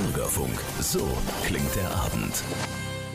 [0.00, 0.58] Bürgerfunk.
[0.80, 1.06] So
[1.44, 2.42] klingt der Abend.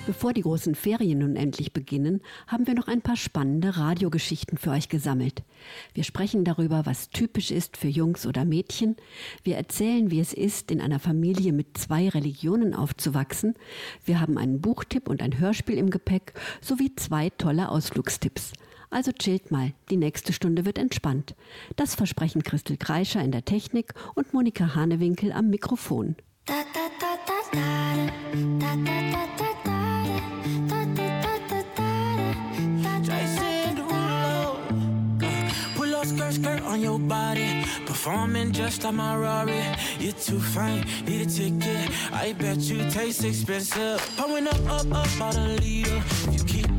[0.05, 4.69] Bevor die großen Ferien nun endlich beginnen, haben wir noch ein paar spannende Radiogeschichten für
[4.69, 5.41] euch gesammelt.
[5.95, 8.97] Wir sprechen darüber, was typisch ist für Jungs oder Mädchen.
[9.43, 13.55] Wir erzählen, wie es ist, in einer Familie mit zwei Religionen aufzuwachsen.
[14.03, 18.53] Wir haben einen Buchtipp und ein Hörspiel im Gepäck sowie zwei tolle Ausflugstipps.
[18.91, 21.33] Also chillt mal, die nächste Stunde wird entspannt.
[21.77, 26.15] Das versprechen Christel Kreischer in der Technik und Monika Hanewinkel am Mikrofon.
[36.05, 37.65] Skirt, skirt on your body.
[37.87, 39.59] Performing just like my Rari.
[39.97, 41.89] You're too fine, need a ticket.
[42.13, 43.99] I bet you taste expensive.
[44.15, 45.57] Pouring up, up, up, about a.
[45.57, 46.64] If you keeping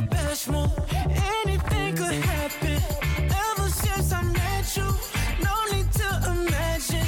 [0.00, 0.70] Best move.
[1.44, 2.80] Anything could happen.
[3.48, 4.88] Ever since I met you,
[5.44, 7.06] no need to imagine.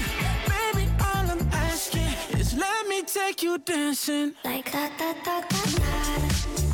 [0.48, 4.34] Baby, all I'm asking is let me take you dancing.
[4.44, 6.73] Like da da da da da.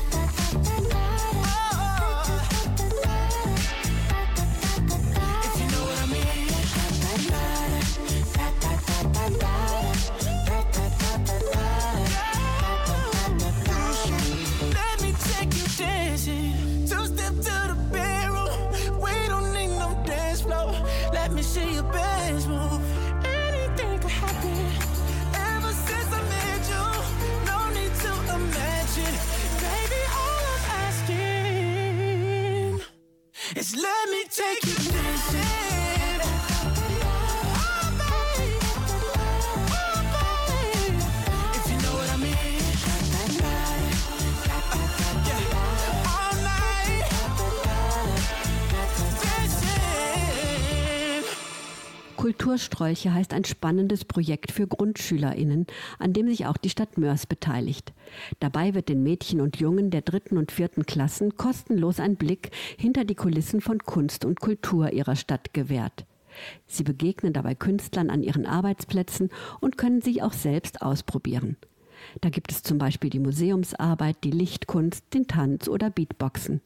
[14.73, 16.25] Let me take your chance.
[16.89, 18.49] Just step to the barrel.
[19.01, 20.73] We don't need no dance flow.
[21.13, 22.81] Let me see your baby's move.
[23.25, 24.65] Anything can happen
[25.33, 26.85] ever since I met you,
[27.49, 29.15] no need to imagine.
[29.63, 32.81] Baby, all I'm asking
[33.55, 35.10] is let me take you
[52.41, 55.67] Kulturstrolche heißt ein spannendes Projekt für GrundschülerInnen,
[55.99, 57.93] an dem sich auch die Stadt Mörs beteiligt.
[58.39, 63.05] Dabei wird den Mädchen und Jungen der dritten und vierten Klassen kostenlos ein Blick hinter
[63.05, 66.07] die Kulissen von Kunst und Kultur ihrer Stadt gewährt.
[66.65, 69.29] Sie begegnen dabei Künstlern an ihren Arbeitsplätzen
[69.59, 71.57] und können sich auch selbst ausprobieren.
[72.21, 76.61] Da gibt es zum Beispiel die Museumsarbeit, die Lichtkunst, den Tanz oder Beatboxen.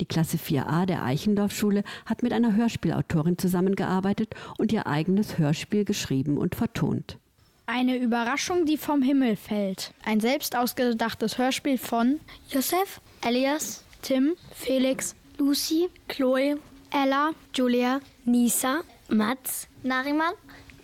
[0.00, 6.38] Die Klasse 4a der Eichendorff-Schule hat mit einer Hörspielautorin zusammengearbeitet und ihr eigenes Hörspiel geschrieben
[6.38, 7.18] und vertont.
[7.66, 9.92] Eine Überraschung, die vom Himmel fällt.
[10.04, 16.58] Ein selbst ausgedachtes Hörspiel von Josef, Elias, Tim, Felix, Lucy, Chloe,
[16.90, 20.34] Ella, Julia, Nisa, Mats, Nariman,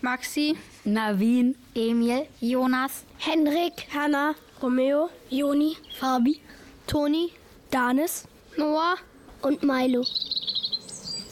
[0.00, 6.40] Maxi, Navin, Emil, Jonas, Henrik, Hanna, Romeo, Joni, Fabi,
[6.88, 7.31] Toni,
[7.70, 8.26] Danis,
[8.56, 8.96] Noah
[9.40, 10.04] und Milo.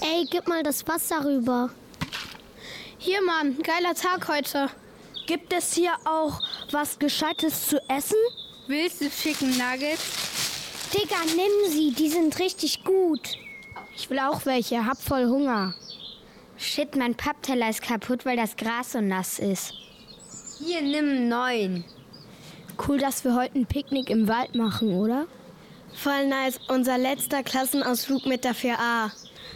[0.01, 1.71] Ey, gib mal das Wasser rüber.
[2.99, 4.71] Hier, Mann, geiler Tag heute.
[5.27, 6.41] Gibt es hier auch
[6.71, 8.17] was Gescheites zu essen?
[8.67, 10.91] Willst du Chicken Nuggets?
[10.95, 13.37] Digga, nimm sie, die sind richtig gut.
[13.95, 15.75] Ich will auch welche, hab voll Hunger.
[16.57, 19.75] Shit, mein Pappteller ist kaputt, weil das Gras so nass ist.
[20.59, 21.85] Hier, nimm neuen.
[22.87, 25.27] Cool, dass wir heute ein Picknick im Wald machen, oder?
[25.93, 26.59] Voll nice.
[26.69, 29.11] Unser letzter Klassenausflug mit der 4a.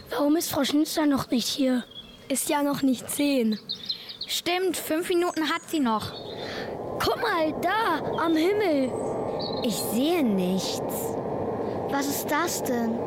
[0.09, 1.83] Warum ist Frau Schnitzler noch nicht hier?
[2.27, 3.59] Ist ja noch nicht 10.
[4.27, 6.11] Stimmt, fünf Minuten hat sie noch.
[6.99, 8.91] Guck mal, da, am Himmel.
[9.63, 10.79] Ich sehe nichts.
[11.89, 12.97] Was ist das denn?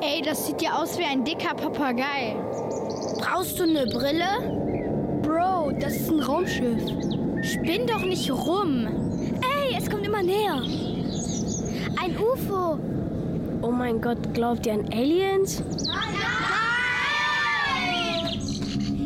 [0.00, 2.36] Ey, das sieht ja aus wie ein dicker Papagei.
[3.18, 5.20] Brauchst du eine Brille?
[5.22, 6.82] Bro, das ist ein Raumschiff.
[7.42, 8.86] Spinn doch nicht rum.
[9.42, 10.62] Ey, es kommt immer näher.
[12.00, 12.78] Ein UFO.
[13.60, 15.62] Oh mein Gott, glaubt ihr an Aliens?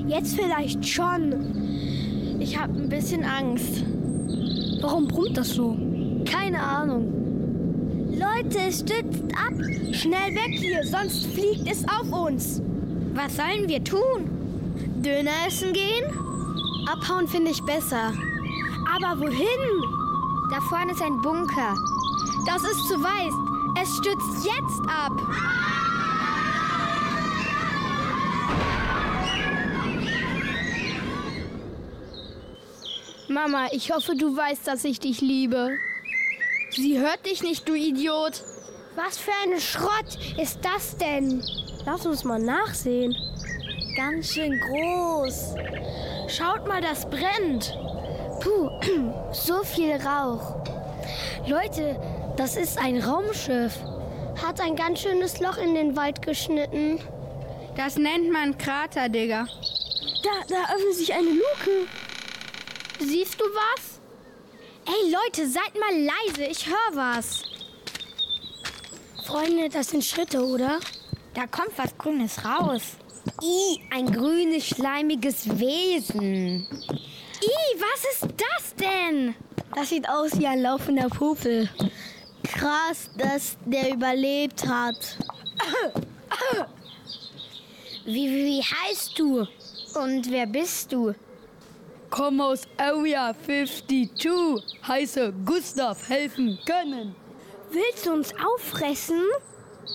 [0.07, 2.37] Jetzt vielleicht schon.
[2.39, 3.83] Ich habe ein bisschen Angst.
[4.83, 5.77] Warum brummt das so?
[6.27, 8.11] Keine Ahnung.
[8.11, 9.55] Leute, es stürzt ab.
[9.93, 12.61] Schnell weg hier, sonst fliegt es auf uns.
[13.15, 14.29] Was sollen wir tun?
[15.03, 16.05] Döner essen gehen?
[16.87, 18.13] Abhauen finde ich besser.
[18.95, 19.83] Aber wohin?
[20.51, 21.75] Da vorne ist ein Bunker.
[22.47, 23.33] Das ist zu weit.
[23.81, 25.13] Es stürzt jetzt ab.
[33.29, 35.79] Mama, ich hoffe, du weißt, dass ich dich liebe.
[36.71, 38.43] Sie hört dich nicht, du Idiot.
[38.95, 41.43] Was für ein Schrott ist das denn?
[41.87, 43.17] Lass uns mal nachsehen.
[43.97, 45.55] Ganz schön groß.
[46.29, 47.77] Schaut mal, das brennt.
[48.41, 48.69] Puh,
[49.33, 50.57] so viel Rauch.
[51.47, 51.97] Leute,
[52.37, 53.79] das ist ein Raumschiff.
[54.43, 56.99] Hat ein ganz schönes Loch in den Wald geschnitten.
[57.77, 59.47] Das nennt man Krater, Digga.
[60.23, 61.89] Da, da öffnet sich eine Luke.
[63.01, 64.01] Siehst du was?
[64.87, 67.43] Ey Leute, seid mal leise, ich höre was.
[69.25, 70.81] Freunde, das sind Schritte, oder?
[71.35, 72.83] Da kommt was Grünes raus.
[73.41, 76.67] I, ein grünes, schleimiges Wesen.
[77.43, 79.35] I, was ist das denn?
[79.75, 81.69] Das sieht aus wie ein laufender Pupel.
[82.63, 85.17] Krass, dass der überlebt hat.
[88.05, 89.41] Wie, wie, wie heißt du?
[89.95, 91.13] Und wer bist du?
[92.09, 94.11] Komm aus Area 52,
[94.87, 97.17] heiße Gustav helfen können.
[97.73, 99.23] Willst du uns auffressen?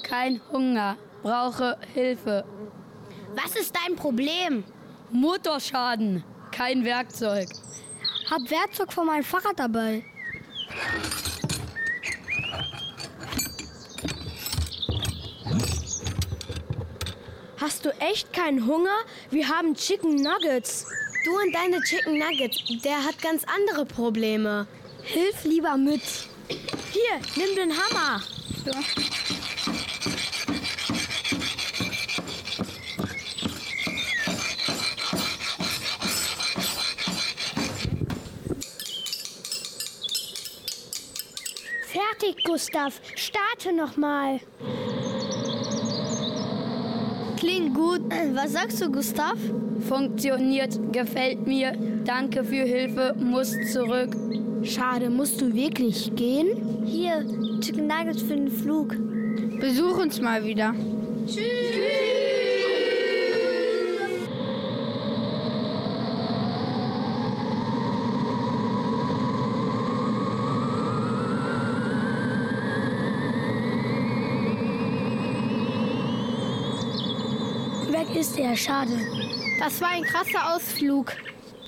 [0.03, 2.43] Kein Hunger, brauche Hilfe.
[3.33, 4.65] Was ist dein Problem?
[5.11, 6.21] Motorschaden,
[6.51, 7.47] kein Werkzeug.
[8.29, 10.03] Hab Werkzeug von meinem Fahrrad dabei.
[17.67, 18.95] Hast du echt keinen Hunger?
[19.29, 20.85] Wir haben Chicken Nuggets.
[21.25, 24.65] Du und deine Chicken Nuggets, der hat ganz andere Probleme.
[25.03, 26.01] Hilf lieber mit.
[26.47, 28.23] Hier, nimm den Hammer.
[41.91, 43.01] Fertig, Gustav.
[43.17, 44.39] Starte noch mal.
[47.47, 48.01] Klingt gut.
[48.33, 49.37] Was sagst du, Gustav?
[49.87, 51.71] Funktioniert, gefällt mir.
[52.03, 54.09] Danke für Hilfe, muss zurück.
[54.63, 56.83] Schade, musst du wirklich gehen?
[56.85, 57.25] Hier,
[57.61, 58.97] Chicken Nuggets für den Flug.
[59.61, 60.75] Besuch uns mal wieder.
[78.07, 78.97] Weg ist er, schade.
[79.59, 81.13] Das war ein krasser Ausflug.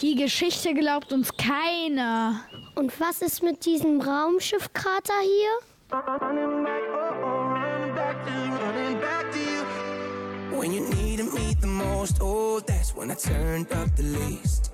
[0.02, 2.46] Die Geschichte glaubt uns keiner.
[2.76, 5.60] Und was ist mit diesem Raumschiffkrater hier?
[10.52, 14.72] When you needed me the most, oh, that's when I turned up the least.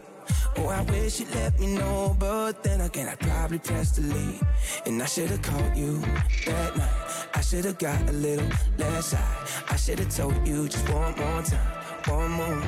[0.58, 4.42] Oh, I wish you'd let me know, but then again, I'd probably press delete.
[4.86, 6.02] And I should've called you
[6.46, 7.05] that night.
[7.36, 9.48] I should've got a little less high.
[9.70, 11.60] I should've told you just one more time,
[12.08, 12.62] one more.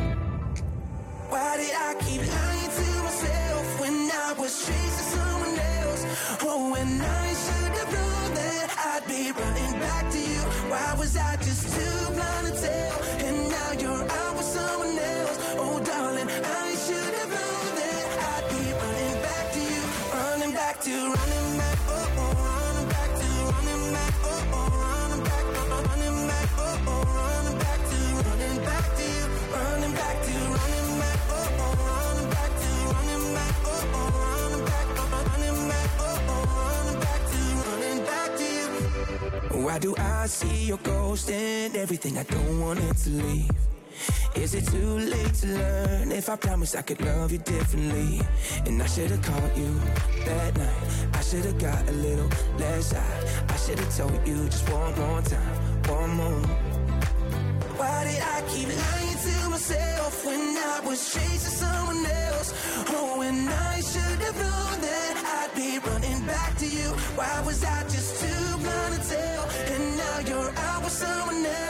[1.29, 6.03] Why did I keep lying to myself when I was chasing someone else?
[6.43, 10.41] Oh, when I should've known that I'd be running back to you.
[10.71, 12.95] Why was I just too blind to tell?
[13.25, 15.37] And now you're out with someone else.
[15.63, 19.83] Oh, darling, I should've known that I'd be running back to you,
[20.13, 21.36] running back to, running
[39.67, 43.51] Why do I see your ghost and everything I don't want it to leave?
[44.33, 48.21] Is it too late to learn if I promise I could love you differently?
[48.65, 49.73] And I should've called you
[50.23, 50.83] that night.
[51.13, 53.43] I should've got a little less high.
[53.49, 55.55] I should've told you just one more time,
[55.89, 56.47] one more.
[57.75, 62.53] Why did I keep lying to myself when I was chasing someone else?
[62.87, 66.87] Oh, and I should have known that I'd be running back to you.
[67.19, 68.46] Why was I just too
[70.97, 71.66] someone else.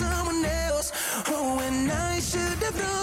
[0.00, 0.92] Someone else?
[1.28, 2.99] Oh, when I should have known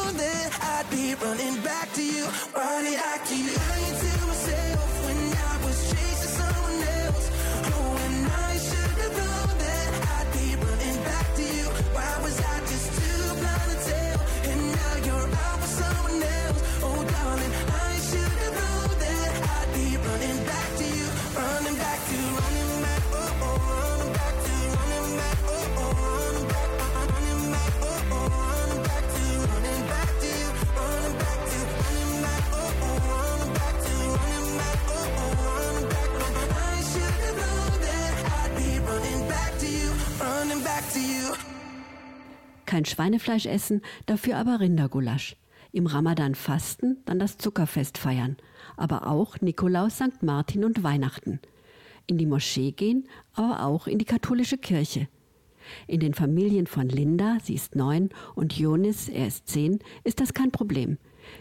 [42.67, 45.37] Kein Schweinefleisch essen, dafür aber Rindergulasch.
[45.71, 48.35] Im Ramadan fasten, dann das Zuckerfest feiern.
[48.75, 50.21] Aber auch Nikolaus, St.
[50.21, 51.39] Martin und Weihnachten.
[52.07, 55.07] In die Moschee gehen, aber auch in die katholische Kirche.
[55.87, 60.33] In den Familien von Linda, sie ist neun, und Jonis, er ist zehn, ist das
[60.33, 60.97] kein Problem.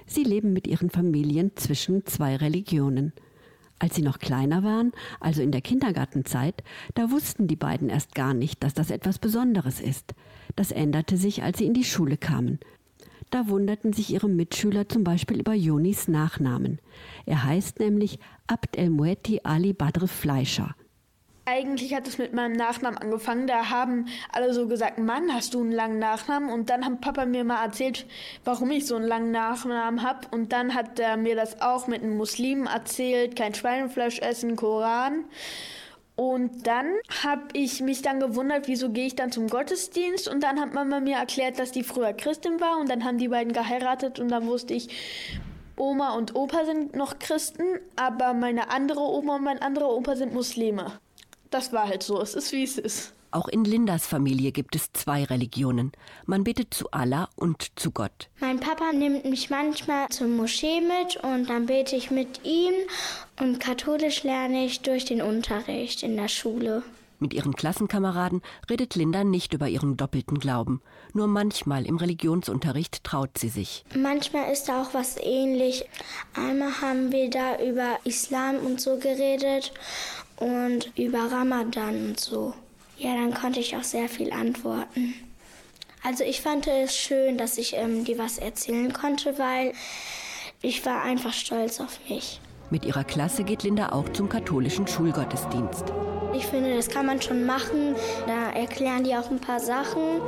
[0.06, 3.12] Sie leben mit ihren Familien zwischen zwei Religionen.
[3.78, 6.62] Als sie noch kleiner waren, also in der Kindergartenzeit,
[6.94, 10.14] da wussten die beiden erst gar nicht, dass das etwas Besonderes ist.
[10.54, 12.58] Das änderte sich, als sie in die Schule kamen.
[13.30, 16.78] Da wunderten sich ihre Mitschüler zum Beispiel über Jonis Nachnamen.
[17.26, 20.74] Er heißt nämlich Abd el Mueti Ali Badr Fleischer.
[21.48, 23.46] Eigentlich hat es mit meinem Nachnamen angefangen.
[23.46, 26.50] Da haben alle so gesagt, Mann, hast du einen langen Nachnamen?
[26.50, 28.04] Und dann hat Papa mir mal erzählt,
[28.44, 30.26] warum ich so einen langen Nachnamen habe.
[30.32, 35.24] Und dann hat er mir das auch mit einem Muslim erzählt, kein Schweinefleisch essen, Koran.
[36.16, 36.86] Und dann
[37.22, 40.26] habe ich mich dann gewundert, wieso gehe ich dann zum Gottesdienst?
[40.26, 42.80] Und dann hat Mama mir erklärt, dass die früher Christin war.
[42.80, 44.18] Und dann haben die beiden geheiratet.
[44.18, 44.88] Und dann wusste ich,
[45.76, 50.34] Oma und Opa sind noch Christen, aber meine andere Oma und mein anderer Opa sind
[50.34, 50.98] Muslime.
[51.56, 52.20] Das war halt so.
[52.20, 53.14] Es ist, wie es ist.
[53.30, 55.92] Auch in Lindas Familie gibt es zwei Religionen.
[56.26, 58.28] Man betet zu Allah und zu Gott.
[58.40, 62.74] Mein Papa nimmt mich manchmal zur Moschee mit und dann bete ich mit ihm.
[63.40, 66.82] Und katholisch lerne ich durch den Unterricht in der Schule.
[67.18, 70.82] Mit ihren Klassenkameraden redet Linda nicht über ihren doppelten Glauben.
[71.14, 73.86] Nur manchmal im Religionsunterricht traut sie sich.
[73.94, 75.86] Manchmal ist da auch was ähnlich.
[76.34, 79.72] Einmal haben wir da über Islam und so geredet
[80.38, 82.54] und über Ramadan und so.
[82.98, 85.14] Ja, dann konnte ich auch sehr viel antworten.
[86.02, 89.72] Also ich fand es schön, dass ich ähm, dir was erzählen konnte, weil
[90.62, 92.40] ich war einfach stolz auf mich.
[92.70, 95.84] Mit ihrer Klasse geht Linda auch zum katholischen Schulgottesdienst.
[96.34, 97.94] Ich finde, das kann man schon machen.
[98.26, 100.20] Da erklären die auch ein paar Sachen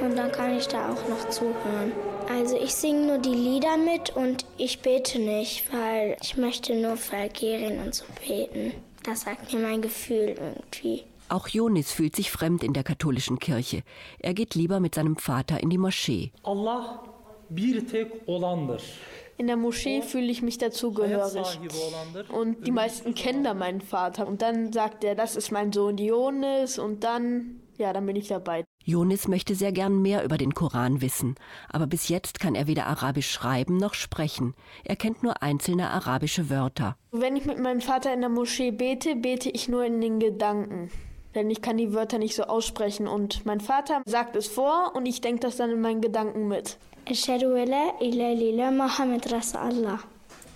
[0.00, 1.92] und dann kann ich da auch noch zuhören.
[2.28, 6.96] Also ich singe nur die Lieder mit und ich bete nicht, weil ich möchte nur
[6.96, 8.72] für Algerien und so beten.
[9.10, 11.02] Das sagt mir mein Gefühl irgendwie.
[11.28, 13.82] Auch Jonis fühlt sich fremd in der katholischen Kirche.
[14.20, 16.30] Er geht lieber mit seinem Vater in die Moschee.
[16.44, 17.02] Allah
[17.48, 18.80] bir tek olandır.
[19.36, 21.58] In der Moschee fühle ich mich dazugehörig.
[22.28, 24.28] Und die meisten kennen da meinen Vater.
[24.28, 26.78] Und dann sagt er, das ist mein Sohn Dionis.
[26.78, 28.64] Und dann, ja, dann bin ich dabei.
[28.84, 31.34] Jonis möchte sehr gern mehr über den Koran wissen,
[31.68, 34.54] aber bis jetzt kann er weder Arabisch schreiben noch sprechen.
[34.84, 36.96] Er kennt nur einzelne arabische Wörter.
[37.10, 40.90] Wenn ich mit meinem Vater in der Moschee bete, bete ich nur in den Gedanken.
[41.34, 43.06] Denn ich kann die Wörter nicht so aussprechen.
[43.06, 46.78] Und mein Vater sagt es vor und ich denke das dann in meinen Gedanken mit.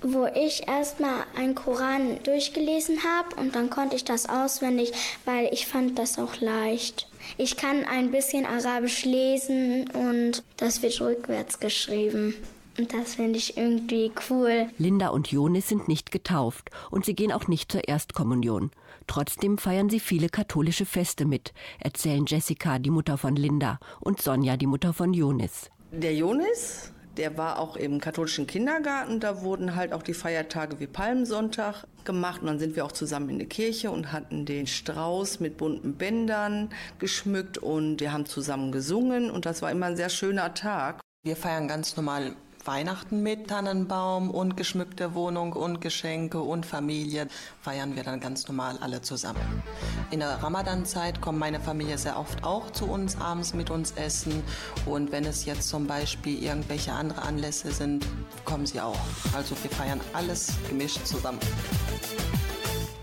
[0.03, 4.93] Wo ich erstmal einen Koran durchgelesen habe und dann konnte ich das auswendig,
[5.25, 7.09] weil ich fand das auch leicht.
[7.37, 12.35] Ich kann ein bisschen Arabisch lesen und das wird rückwärts geschrieben.
[12.79, 14.69] Und das finde ich irgendwie cool.
[14.79, 18.71] Linda und Jonis sind nicht getauft und sie gehen auch nicht zur Erstkommunion.
[19.07, 24.57] Trotzdem feiern sie viele katholische Feste mit, erzählen Jessica, die Mutter von Linda, und Sonja,
[24.57, 25.71] die Mutter von Jonis.
[25.93, 29.21] Der Jonis, der war auch im katholischen Kindergarten.
[29.21, 32.41] Da wurden halt auch die Feiertage wie Palmsonntag gemacht.
[32.41, 35.95] Und dann sind wir auch zusammen in die Kirche und hatten den Strauß mit bunten
[35.95, 39.31] Bändern geschmückt und wir haben zusammen gesungen.
[39.31, 41.01] Und das war immer ein sehr schöner Tag.
[41.25, 47.29] Wir feiern ganz normal Weihnachten mit Tannenbaum und geschmückte Wohnung und Geschenke und Familie
[47.61, 49.63] feiern wir dann ganz normal alle zusammen.
[50.11, 54.43] In der Ramadan-Zeit kommt meine Familie sehr oft auch zu uns abends mit uns essen
[54.87, 58.07] und wenn es jetzt zum Beispiel irgendwelche andere Anlässe sind,
[58.45, 58.99] kommen sie auch.
[59.35, 61.41] Also wir feiern alles gemischt zusammen.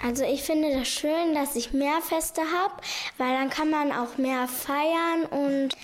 [0.03, 2.74] Also ich finde das schön, dass ich mehr Feste habe,
[3.18, 5.77] weil dann kann man auch mehr feiern und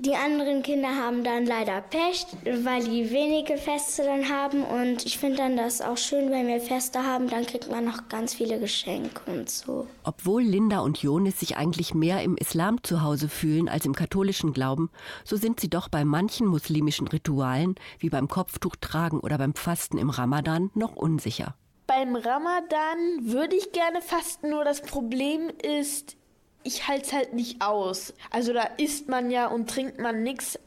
[0.00, 4.64] die anderen Kinder haben dann leider Pech, weil die wenige Feste dann haben.
[4.64, 8.08] Und ich finde dann das auch schön, wenn wir Feste haben, dann kriegt man noch
[8.08, 9.86] ganz viele Geschenke und so.
[10.02, 14.52] Obwohl Linda und Jonis sich eigentlich mehr im Islam zu Hause fühlen als im katholischen
[14.52, 14.90] Glauben,
[15.24, 20.10] so sind sie doch bei manchen muslimischen Ritualen, wie beim Kopftuchtragen oder beim Fasten im
[20.10, 21.54] Ramadan, noch unsicher.
[21.86, 26.16] Beim Ramadan würde ich gerne fasten, nur das Problem ist,
[26.64, 28.12] ich halte es halt nicht aus.
[28.30, 30.58] Also da isst man ja und trinkt man nichts.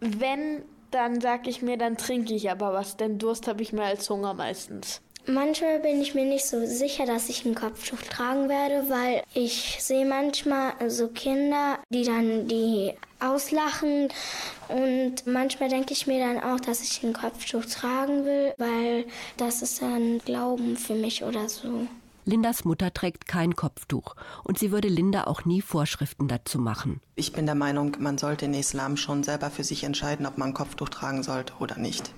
[0.00, 3.86] Wenn, dann sag ich mir, dann trinke ich aber was, denn Durst habe ich mehr
[3.86, 5.00] als Hunger meistens.
[5.28, 9.78] Manchmal bin ich mir nicht so sicher, dass ich ein Kopftuch tragen werde, weil ich
[9.80, 14.08] sehe manchmal so Kinder, die dann die auslachen
[14.68, 19.04] und manchmal denke ich mir dann auch, dass ich ein Kopftuch tragen will, weil
[19.36, 21.88] das ist dann Glauben für mich oder so.
[22.28, 27.00] Lindas Mutter trägt kein Kopftuch und sie würde Linda auch nie Vorschriften dazu machen.
[27.14, 30.48] Ich bin der Meinung, man sollte in Islam schon selber für sich entscheiden, ob man
[30.48, 32.12] ein Kopftuch tragen sollte oder nicht.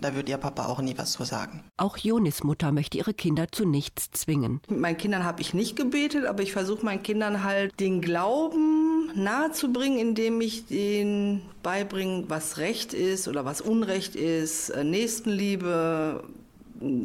[0.00, 1.62] Da würde ihr Papa auch nie was zu sagen.
[1.76, 4.60] Auch Jonis Mutter möchte ihre Kinder zu nichts zwingen.
[4.68, 9.10] Mit meinen Kindern habe ich nicht gebetet, aber ich versuche meinen Kindern halt den Glauben
[9.14, 16.24] nahezubringen, indem ich denen beibringe, was Recht ist oder was Unrecht ist, äh, Nächstenliebe,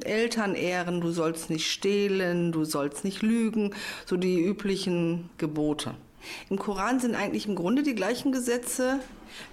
[0.03, 3.74] Eltern ehren, du sollst nicht stehlen, du sollst nicht lügen,
[4.05, 5.96] so die üblichen Gebote.
[6.50, 9.00] Im Koran sind eigentlich im Grunde die gleichen Gesetze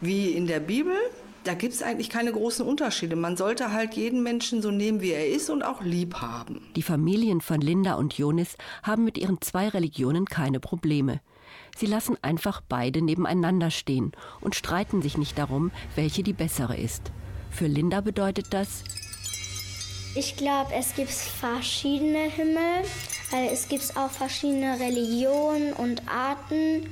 [0.00, 0.94] wie in der Bibel.
[1.44, 3.16] Da gibt es eigentlich keine großen Unterschiede.
[3.16, 6.60] Man sollte halt jeden Menschen so nehmen, wie er ist und auch lieb haben.
[6.76, 11.20] Die Familien von Linda und Jonis haben mit ihren zwei Religionen keine Probleme.
[11.76, 17.10] Sie lassen einfach beide nebeneinander stehen und streiten sich nicht darum, welche die bessere ist.
[17.50, 18.84] Für Linda bedeutet das,
[20.14, 22.84] ich glaube, es gibt verschiedene Himmel,
[23.30, 26.88] weil es gibt auch verschiedene Religionen und Arten.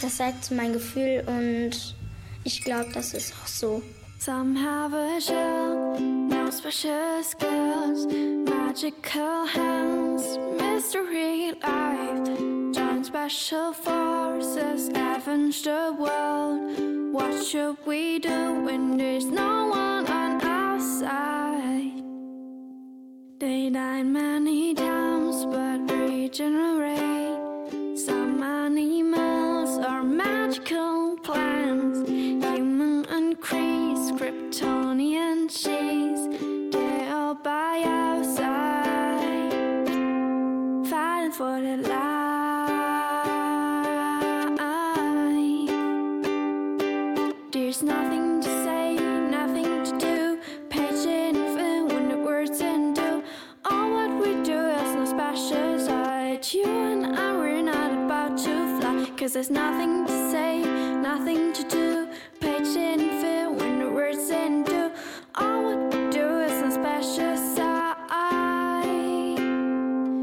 [0.00, 1.96] Das sagt mein Gefühl und
[2.44, 3.82] ich glaube, das ist auch so.
[4.18, 8.06] Some have a shell, no special skills,
[8.48, 12.26] magical hands, mystery life,
[12.72, 17.12] join special forces, avenge the world.
[17.12, 22.05] What should we do when there's no one on our side?
[23.38, 27.98] They died many times but regenerate.
[27.98, 36.28] Some animals are magical plants, human and Kryptonian cheese.
[36.72, 39.86] They're all by our side,
[40.88, 41.92] fighting for their life.
[47.52, 48.05] There's nothing
[56.52, 59.10] You and I, were not about to fly.
[59.16, 62.08] Cause there's nothing to say, nothing to do.
[62.40, 64.92] Page in fear when the words in do.
[65.34, 65.74] All we
[66.12, 68.06] do is some special side.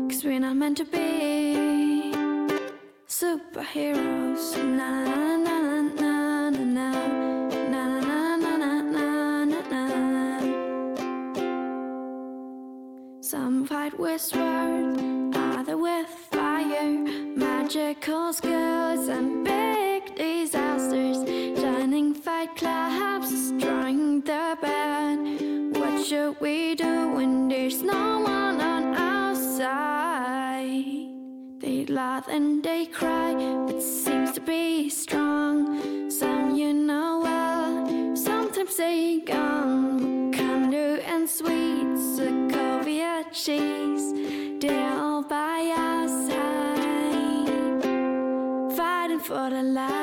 [0.09, 2.13] Cause we're not meant to be
[3.05, 4.55] superheroes.
[4.63, 6.93] Na na na na na na na.
[13.21, 15.02] Some fight with words
[17.75, 21.17] magical skills and big disasters.
[21.59, 25.17] Shining fight clubs, destroying the bad.
[25.75, 31.09] What should we do when there's no one on our side?
[31.61, 33.33] They laugh and they cry,
[33.65, 36.11] but seems to be strong.
[36.11, 40.31] Some you know well, sometimes they gone.
[40.31, 44.13] Wakanda and sweet Sokovia cheese,
[44.61, 46.62] they're all by fighting
[49.23, 49.93] for the life.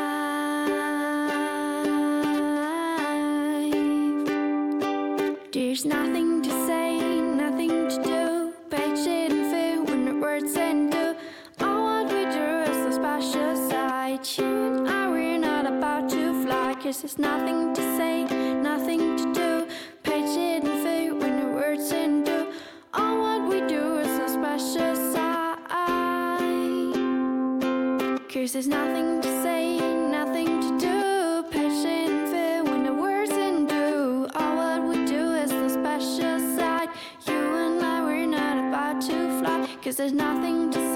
[5.53, 8.55] There's nothing to say, nothing to do.
[8.71, 11.15] Patient and fear when the words and do.
[11.61, 14.27] All what we do is a special side.
[14.39, 16.75] You and I, we're not about to fly.
[16.83, 19.69] Cause there's nothing to say, nothing to do.
[20.03, 22.47] Patient and fear when the words and do.
[22.95, 25.10] All what we do is a special side.
[28.40, 29.76] There's nothing to say,
[30.11, 31.42] nothing to do.
[31.50, 34.26] Patient fear when the words and do.
[34.35, 36.88] All what we do is the special side.
[37.26, 39.68] You and I, we're not about to fly.
[39.85, 40.89] Cause there's nothing to say,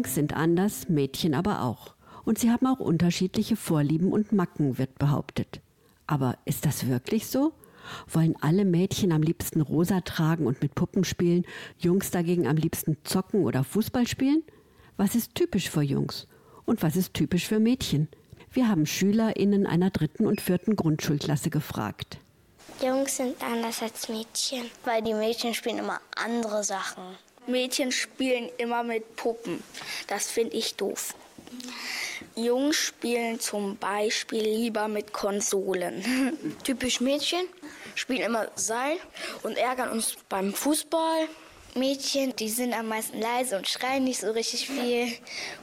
[0.00, 1.94] Jungs sind anders, Mädchen aber auch.
[2.24, 5.60] Und sie haben auch unterschiedliche Vorlieben und Macken, wird behauptet.
[6.06, 7.52] Aber ist das wirklich so?
[8.08, 11.44] Wollen alle Mädchen am liebsten rosa tragen und mit Puppen spielen,
[11.76, 14.42] Jungs dagegen am liebsten zocken oder Fußball spielen?
[14.96, 16.26] Was ist typisch für Jungs?
[16.64, 18.08] Und was ist typisch für Mädchen?
[18.50, 22.16] Wir haben SchülerInnen einer dritten und vierten Grundschulklasse gefragt.
[22.82, 24.64] Jungs sind anders als Mädchen.
[24.86, 27.04] Weil die Mädchen spielen immer andere Sachen.
[27.50, 29.62] Mädchen spielen immer mit Puppen.
[30.06, 31.14] Das finde ich doof.
[32.36, 36.56] Jungs spielen zum Beispiel lieber mit Konsolen.
[36.64, 37.46] Typisch Mädchen
[37.94, 38.96] spielen immer Seil
[39.42, 41.28] und ärgern uns beim Fußball.
[41.74, 45.12] Mädchen, die sind am meisten leise und schreien nicht so richtig viel.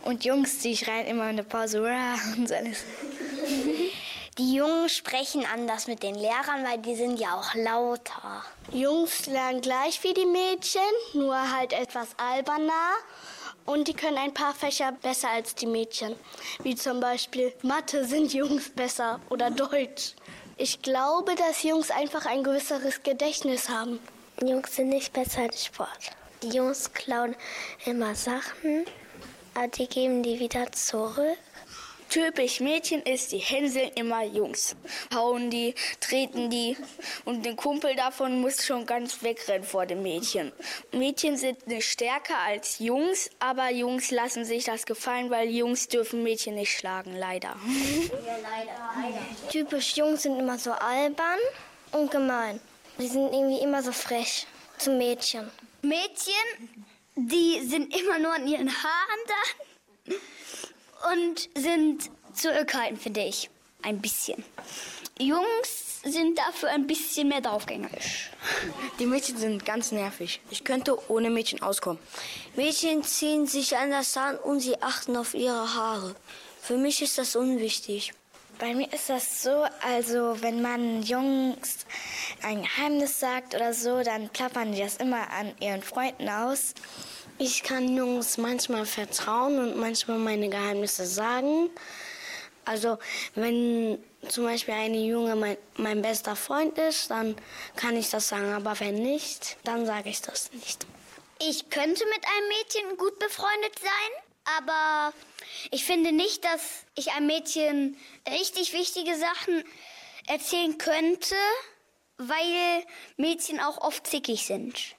[0.06, 1.82] Und Jungs, die schreien immer in der Pause
[2.38, 2.84] und so alles.
[4.38, 8.45] Die Jungen sprechen anders mit den Lehrern, weil die sind ja auch lauter.
[8.71, 10.82] Jungs lernen gleich wie die Mädchen,
[11.13, 12.93] nur halt etwas alberner.
[13.65, 16.15] Und die können ein paar Fächer besser als die Mädchen.
[16.62, 20.13] Wie zum Beispiel Mathe sind Jungs besser oder Deutsch.
[20.56, 24.00] Ich glaube, dass Jungs einfach ein größeres Gedächtnis haben.
[24.43, 26.12] Jungs sind nicht besser in Sport.
[26.43, 27.36] Die Jungs klauen
[27.86, 28.86] immer Sachen,
[29.56, 31.39] aber die geben die wieder zurück.
[32.10, 34.76] Typisch Mädchen ist, die hänseln immer Jungs.
[35.13, 36.78] Hauen die, treten die
[37.26, 40.52] und der Kumpel davon muss schon ganz wegrennen vor dem Mädchen.
[40.91, 46.24] Mädchen sind nicht stärker als Jungs, aber Jungs lassen sich das gefallen, weil Jungs dürfen
[46.24, 47.50] Mädchen nicht schlagen, leider.
[47.50, 49.50] Ja, leider, leider.
[49.50, 51.39] Typisch Jungs sind immer so albern
[51.91, 52.60] und gemein.
[53.00, 55.50] Die sind irgendwie immer so frech zu Mädchen.
[55.82, 56.80] Mädchen,
[57.15, 60.13] die sind immer nur an ihren Haaren da
[61.14, 63.50] und sind zurückhaltend, finde ich.
[63.84, 64.44] Ein bisschen.
[65.20, 68.32] Jungs sind dafür ein bisschen mehr draufgängerisch.
[69.00, 70.42] Die Mädchen sind ganz nervig.
[70.50, 72.00] Ich könnte ohne Mädchen auskommen.
[72.56, 76.16] Mädchen ziehen sich anders an und sie achten auf ihre Haare.
[76.62, 78.14] Für mich ist das unwichtig.
[78.60, 81.86] Bei mir ist das so, also wenn man Jungs
[82.42, 86.74] ein Geheimnis sagt oder so, dann plappern die das immer an ihren Freunden aus.
[87.39, 91.69] Ich kann Jungs manchmal vertrauen und manchmal meine Geheimnisse sagen.
[92.65, 92.97] Also
[93.36, 97.36] wenn zum Beispiel eine Junge mein, mein bester Freund ist, dann
[97.76, 98.54] kann ich das sagen.
[98.54, 100.88] Aber wenn nicht, dann sage ich das nicht.
[101.39, 105.13] Ich könnte mit einem Mädchen gut befreundet sein, aber
[105.69, 107.97] ich finde nicht, dass ich einem Mädchen
[108.28, 109.63] richtig wichtige Sachen
[110.26, 111.36] erzählen könnte,
[112.17, 112.84] weil
[113.17, 114.95] Mädchen auch oft zickig sind.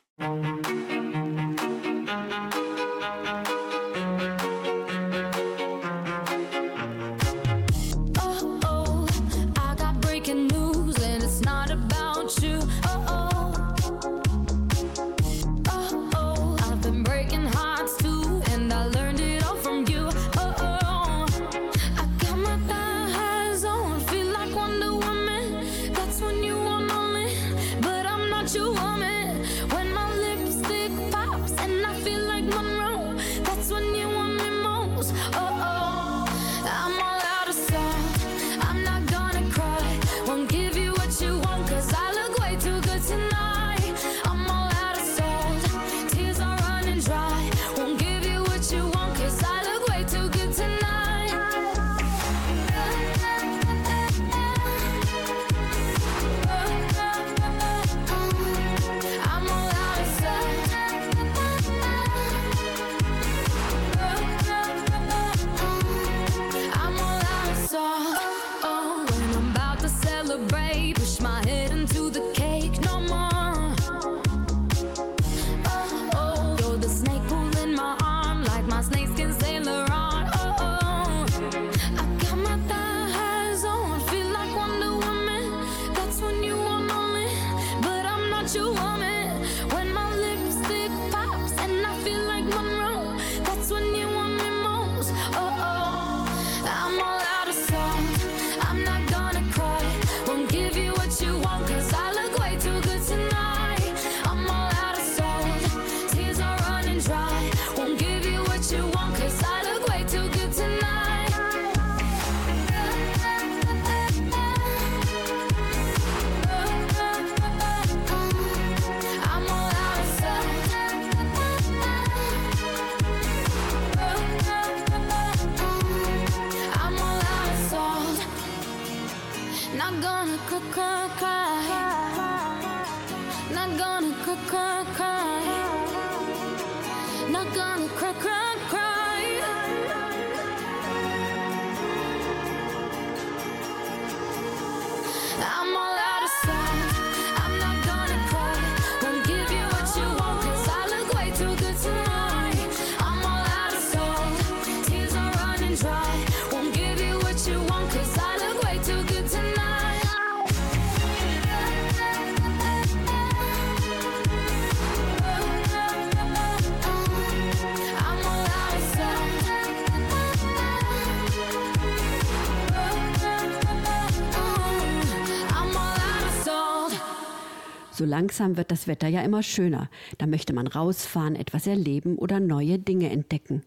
[178.19, 179.89] Langsam wird das Wetter ja immer schöner.
[180.19, 183.63] Da möchte man rausfahren, etwas erleben oder neue Dinge entdecken.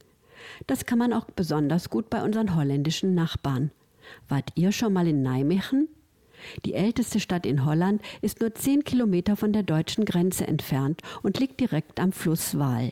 [0.67, 3.71] Das kann man auch besonders gut bei unseren holländischen Nachbarn.
[4.27, 5.87] Wart ihr schon mal in Nijmegen?
[6.65, 11.39] Die älteste Stadt in Holland ist nur zehn Kilometer von der deutschen Grenze entfernt und
[11.39, 12.91] liegt direkt am Fluss Waal.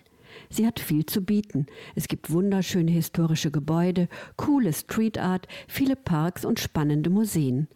[0.49, 1.65] Sie hat viel zu bieten.
[1.95, 7.67] Es gibt wunderschöne historische Gebäude, coole Street Art, viele Parks und spannende Museen.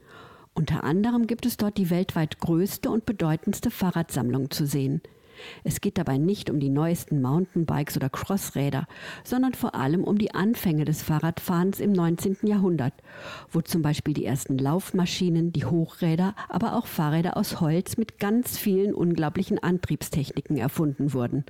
[0.56, 5.02] Unter anderem gibt es dort die weltweit größte und bedeutendste Fahrradsammlung zu sehen.
[5.64, 8.88] Es geht dabei nicht um die neuesten Mountainbikes oder Crossräder,
[9.24, 12.38] sondern vor allem um die Anfänge des Fahrradfahrens im 19.
[12.44, 12.94] Jahrhundert,
[13.52, 18.58] wo zum Beispiel die ersten Laufmaschinen, die Hochräder, aber auch Fahrräder aus Holz mit ganz
[18.58, 21.46] vielen unglaublichen Antriebstechniken erfunden wurden.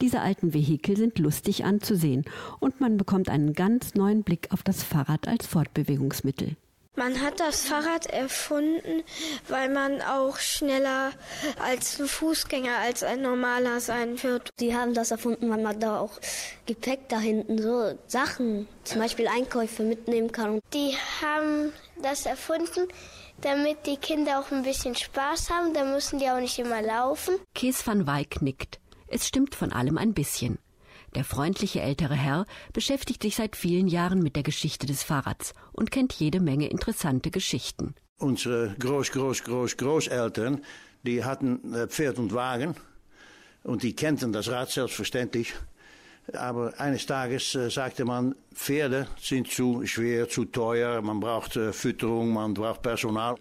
[0.00, 2.24] Diese alten Vehikel sind lustig anzusehen
[2.60, 6.56] und man bekommt einen ganz neuen Blick auf das Fahrrad als Fortbewegungsmittel.
[6.96, 9.04] Man hat das Fahrrad erfunden,
[9.48, 11.12] weil man auch schneller
[11.58, 14.50] als ein Fußgänger, als ein normaler sein wird.
[14.58, 16.18] Die haben das erfunden, weil man da auch
[16.66, 20.58] Gepäck da hinten, so Sachen, zum Beispiel Einkäufe mitnehmen kann.
[20.74, 21.72] Die haben
[22.02, 22.88] das erfunden,
[23.40, 25.72] damit die Kinder auch ein bisschen Spaß haben.
[25.72, 27.36] Da müssen die auch nicht immer laufen.
[27.54, 28.80] Kees van Weyck nickt.
[29.06, 30.58] Es stimmt von allem ein bisschen.
[31.14, 35.90] Der freundliche ältere Herr beschäftigt sich seit vielen Jahren mit der Geschichte des Fahrrads und
[35.90, 37.94] kennt jede Menge interessante Geschichten.
[38.18, 40.62] Unsere Groß, Groß, Groß, Großeltern,
[41.02, 42.74] die hatten äh, Pferd und Wagen
[43.64, 45.54] und die kannten das Rad selbstverständlich.
[46.34, 51.72] Aber eines Tages äh, sagte man, Pferde sind zu schwer, zu teuer, man braucht äh,
[51.72, 53.36] Fütterung, man braucht Personal.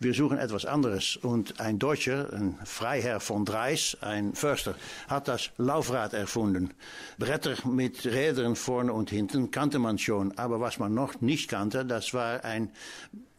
[0.00, 1.16] Wir suchen etwas anderes.
[1.16, 4.74] Und ein Deutscher, ein Freiherr von Dreis, ein Förster,
[5.08, 6.70] hat das Laufrad erfunden.
[7.18, 10.36] Bretter mit Rädern vorne und hinten kannte man schon.
[10.38, 12.70] Aber was man noch nicht kannte, das war ein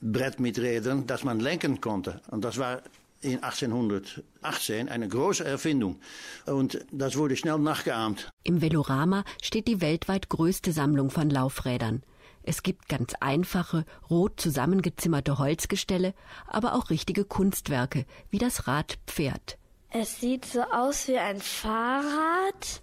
[0.02, 2.20] Brett mit Rädern, das man lenken konnte.
[2.30, 2.82] Und das war
[3.24, 6.00] in 1818 eine große Erfindung.
[6.46, 8.30] Und das wurde schnell nachgeahmt.
[8.44, 12.04] Im Velorama steht die weltweit größte Sammlung von Laufrädern.
[12.44, 16.14] Es gibt ganz einfache, rot zusammengezimmerte Holzgestelle,
[16.46, 19.58] aber auch richtige Kunstwerke, wie das Rad Pferd.
[19.90, 22.82] Es sieht so aus wie ein Fahrrad,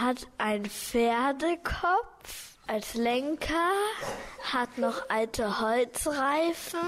[0.00, 3.70] hat einen Pferdekopf als Lenker,
[4.52, 6.80] hat noch alte Holzreifen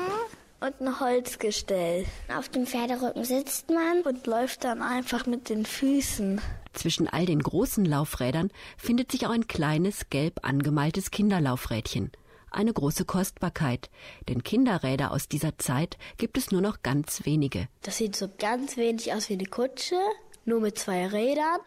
[0.61, 2.05] und ein Holzgestell.
[2.37, 6.41] Auf dem Pferderücken sitzt man und läuft dann einfach mit den Füßen.
[6.73, 12.13] Zwischen all den großen Laufrädern findet sich auch ein kleines, gelb angemaltes Kinderlaufrädchen.
[12.51, 13.91] Eine große Kostbarkeit,
[14.29, 17.69] denn Kinderräder aus dieser Zeit gibt es nur noch ganz wenige.
[17.83, 19.97] Das sieht so ganz wenig aus wie eine Kutsche,
[20.45, 21.61] nur mit zwei Rädern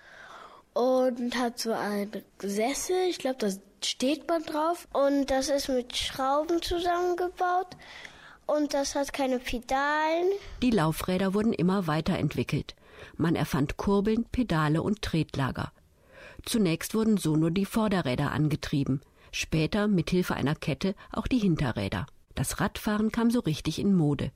[0.73, 2.95] und hat so einen Sessel.
[3.10, 3.49] Ich glaube, da
[3.84, 4.88] steht man drauf.
[4.93, 7.75] Und das ist mit Schrauben zusammengebaut
[8.45, 10.32] und das hat keine Pedalen.
[10.62, 12.75] Die Laufräder wurden immer weiterentwickelt.
[13.17, 15.71] Man erfand Kurbeln, Pedale und Tretlager.
[16.43, 19.01] Zunächst wurden so nur die Vorderräder angetrieben,
[19.32, 22.06] später mit Hilfe einer Kette auch die Hinterräder.
[22.36, 24.32] Das Radfahren kam so richtig in Mode.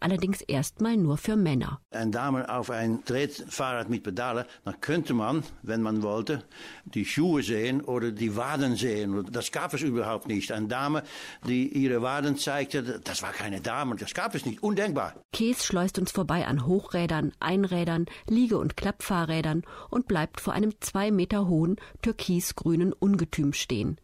[0.00, 1.80] Allerdings erstmal nur für Männer.
[1.90, 6.44] Eine Dame auf ein Tretfahrrad mit Pedalen, dann könnte man, wenn man wollte,
[6.84, 9.26] die Schuhe sehen oder die Waden sehen.
[9.30, 10.52] Das gab es überhaupt nicht.
[10.52, 11.02] Eine Dame,
[11.46, 14.62] die ihre Waden zeigte, das war keine Dame, das gab es nicht.
[14.62, 15.14] Undenkbar.
[15.32, 21.10] Käs schleust uns vorbei an Hochrädern, Einrädern, Liege- und Klappfahrrädern und bleibt vor einem zwei
[21.10, 23.98] Meter hohen, türkisgrünen Ungetüm stehen.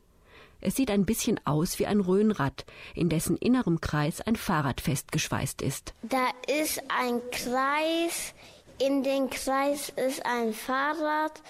[0.66, 5.60] Es sieht ein bisschen aus wie ein Röhnrad, in dessen innerem Kreis ein Fahrrad festgeschweißt
[5.60, 5.92] ist.
[6.02, 6.28] Da
[6.62, 8.32] ist ein Kreis,
[8.78, 11.42] in den Kreis ist ein Fahrrad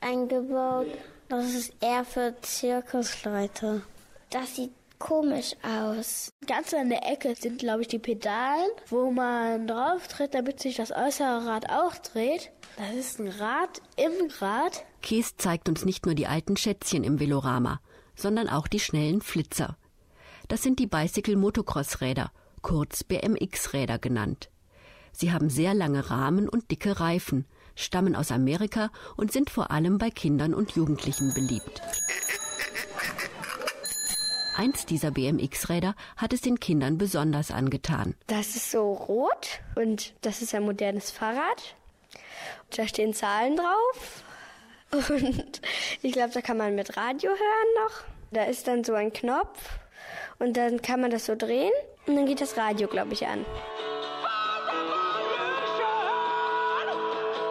[0.00, 0.86] eingebaut.
[1.28, 3.82] Das ist eher für Zirkusleute.
[4.30, 6.30] Das sieht komisch aus.
[6.46, 10.76] Ganz an der Ecke sind, glaube ich, die Pedalen, wo man drauf tritt, damit sich
[10.76, 12.50] das äußere Rad auch dreht.
[12.78, 14.84] Das ist ein Rad im Rad.
[15.02, 17.80] Kies zeigt uns nicht nur die alten Schätzchen im Velorama,
[18.16, 19.76] sondern auch die schnellen Flitzer.
[20.48, 24.50] Das sind die Bicycle Motocross Räder, kurz BMX-Räder genannt.
[25.12, 29.98] Sie haben sehr lange Rahmen und dicke Reifen, stammen aus Amerika und sind vor allem
[29.98, 31.82] bei Kindern und Jugendlichen beliebt.
[34.56, 38.14] Eins dieser BMX-Räder hat es den Kindern besonders angetan.
[38.26, 41.76] Das ist so rot und das ist ein modernes Fahrrad.
[42.74, 44.24] Da stehen Zahlen drauf
[45.08, 45.60] und
[46.02, 48.04] ich glaube, da kann man mit Radio hören noch.
[48.32, 49.78] Da ist dann so ein Knopf
[50.38, 51.72] und dann kann man das so drehen
[52.06, 53.44] und dann geht das Radio, glaube ich, an.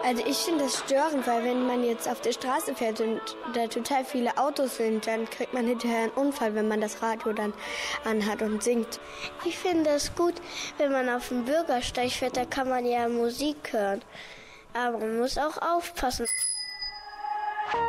[0.06, 3.20] Also ich finde das störend, weil wenn man jetzt auf der Straße fährt und
[3.54, 7.32] da total viele Autos sind, dann kriegt man hinterher einen Unfall, wenn man das Radio
[7.32, 7.52] dann
[8.04, 9.00] anhat und singt.
[9.44, 10.34] Ich finde es gut,
[10.78, 14.00] wenn man auf dem Bürgersteig fährt, da kann man ja Musik hören.
[14.74, 16.26] Aber man muss auch aufpassen.
[17.68, 17.80] Heute,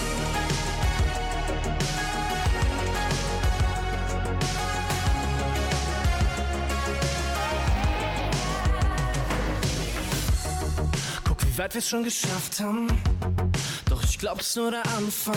[11.25, 12.87] Guck, wie weit wir's schon geschafft haben.
[13.91, 15.35] Doch ich glaub's nur der Anfang.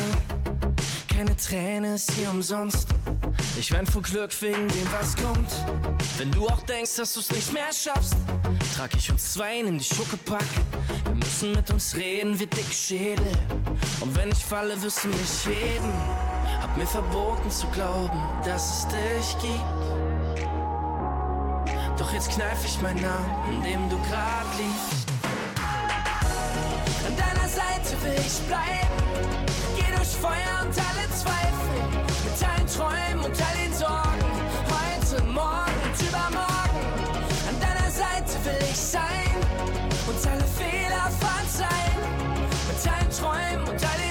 [1.17, 2.89] Keine Träne ist hier umsonst.
[3.58, 5.49] Ich wein vor Glück wegen dem, was kommt.
[6.19, 8.15] Wenn du auch denkst, dass du's nicht mehr schaffst,
[8.75, 10.45] trag ich uns zwei in die Schuckepack.
[11.06, 13.32] Wir müssen mit uns reden wie dick Schädel.
[13.99, 15.91] Und wenn ich falle, wirst du mich heben.
[16.62, 20.39] Hab mir verboten zu glauben, dass es dich gibt.
[21.97, 25.07] Doch jetzt kneif ich meinen Namen, in dem du grad liegst.
[28.08, 28.96] Will ich bleiben.
[29.76, 31.78] Geh durch Feuer und alle Zweifel.
[32.24, 34.24] Mit allen Träumen und all den Sorgen.
[34.76, 36.84] Heute, morgen und übermorgen.
[37.50, 39.32] An deiner Seite will ich sein.
[40.08, 42.02] Uns alle Fehler verzeihen.
[42.67, 44.07] Mit allen Träumen und all den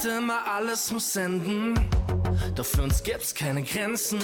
[0.00, 1.74] dachte immer, alles muss enden.
[2.54, 4.18] Doch für uns gibt's keine Grenzen.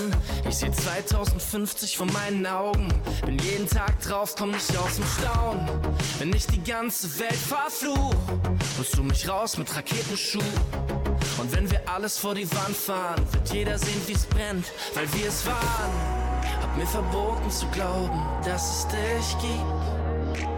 [0.48, 2.88] Ich seh 2050 vor meinen Augen.
[3.26, 5.68] Bin jeden Tag drauf, komm nicht aus dem Staunen.
[6.18, 8.14] Wenn ich die ganze Welt verfluch,
[8.78, 10.38] holst du mich raus mit Raketenschuh.
[11.38, 15.28] Und wenn wir alles vor die Wand fahren, wird jeder sehen, wie's brennt, weil wir
[15.28, 15.92] es waren.
[16.62, 20.48] Hab mir verboten zu glauben, dass es dich gibt.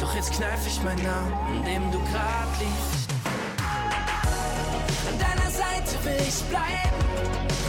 [0.00, 2.97] Doch jetzt kneif ich meinen Namen, in dem du grad liegst.
[5.78, 6.98] Seite will ich bleiben.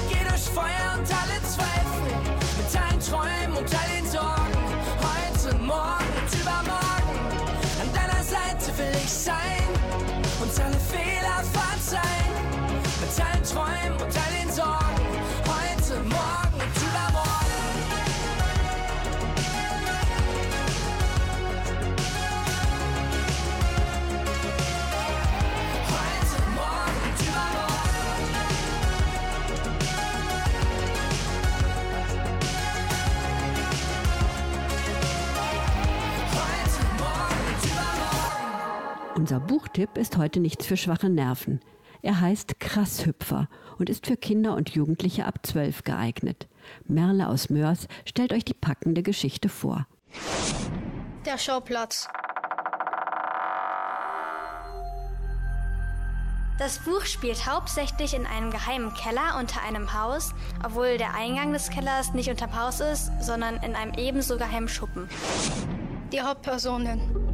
[0.10, 2.12] Geh durch Feuer und alle Zweifel.
[2.58, 4.58] Mit allen Träumen und all den Sorgen.
[5.00, 6.09] Heute, morgen
[39.30, 41.60] Unser Buchtipp ist heute nichts für schwache Nerven.
[42.02, 46.48] Er heißt Krasshüpfer und ist für Kinder und Jugendliche ab 12 geeignet.
[46.88, 49.86] Merle aus Mörs stellt euch die packende Geschichte vor.
[51.28, 52.08] Der Schauplatz.
[56.58, 60.34] Das Buch spielt hauptsächlich in einem geheimen Keller unter einem Haus,
[60.66, 65.08] obwohl der Eingang des Kellers nicht unterm Haus ist, sondern in einem ebenso geheimen Schuppen.
[66.12, 67.29] Die Hauptpersonen.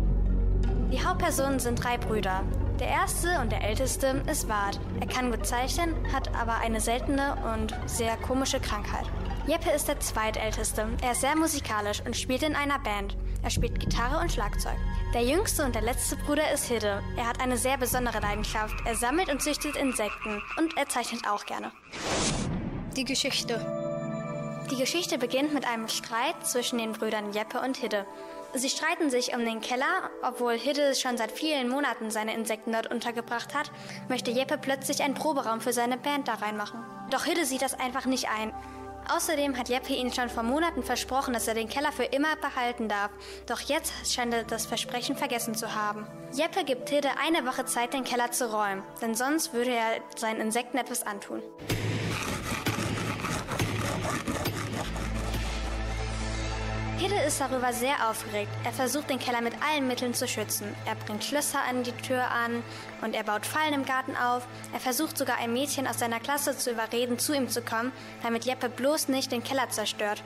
[0.95, 2.41] Die Hauptpersonen sind drei Brüder.
[2.79, 4.79] Der erste und der älteste ist Wart.
[5.01, 9.03] Er kann gut zeichnen, hat aber eine seltene und sehr komische Krankheit.
[9.45, 10.87] Jeppe ist der zweitälteste.
[11.01, 13.17] Er ist sehr musikalisch und spielt in einer Band.
[13.43, 14.77] Er spielt Gitarre und Schlagzeug.
[15.13, 17.03] Der jüngste und der letzte Bruder ist Hidde.
[17.17, 18.75] Er hat eine sehr besondere Leidenschaft.
[18.85, 21.73] Er sammelt und züchtet Insekten und er zeichnet auch gerne.
[22.95, 23.59] Die Geschichte.
[24.71, 28.05] Die Geschichte beginnt mit einem Streit zwischen den Brüdern Jeppe und Hidde.
[28.57, 32.89] Sie streiten sich um den Keller, obwohl Hidde schon seit vielen Monaten seine Insekten dort
[32.89, 33.69] untergebracht hat,
[34.07, 36.79] möchte Jeppe plötzlich einen Proberaum für seine Band da reinmachen.
[37.11, 38.53] Doch Hidde sieht das einfach nicht ein.
[39.13, 42.87] Außerdem hat Jeppe ihnen schon vor Monaten versprochen, dass er den Keller für immer behalten
[42.87, 43.11] darf.
[43.45, 46.07] Doch jetzt scheint er das Versprechen vergessen zu haben.
[46.31, 50.39] Jeppe gibt Hidde eine Woche Zeit, den Keller zu räumen, denn sonst würde er seinen
[50.39, 51.43] Insekten etwas antun.
[56.97, 58.51] Hidde ist darüber sehr aufgeregt.
[58.63, 60.73] Er versucht, den Keller mit allen Mitteln zu schützen.
[60.85, 62.63] Er bringt Schlösser an die Tür an
[63.01, 64.47] und er baut Fallen im Garten auf.
[64.71, 67.91] Er versucht sogar ein Mädchen aus seiner Klasse zu überreden, zu ihm zu kommen,
[68.23, 70.23] damit Jeppe bloß nicht den Keller zerstört.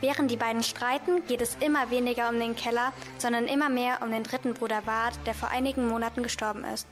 [0.00, 4.12] Während die beiden streiten, geht es immer weniger um den Keller, sondern immer mehr um
[4.12, 6.86] den dritten Bruder Bart, der vor einigen Monaten gestorben ist.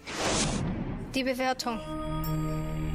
[1.14, 1.80] Die Bewertung.